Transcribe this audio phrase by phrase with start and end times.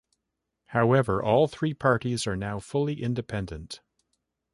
[0.69, 3.81] However all three parties are now fully independent.